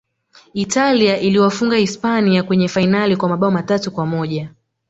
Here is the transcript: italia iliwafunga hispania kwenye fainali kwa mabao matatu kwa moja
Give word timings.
italia 0.53 1.17
iliwafunga 1.19 1.75
hispania 1.77 2.43
kwenye 2.43 2.67
fainali 2.69 3.17
kwa 3.17 3.29
mabao 3.29 3.51
matatu 3.51 3.91
kwa 3.91 4.05
moja 4.05 4.49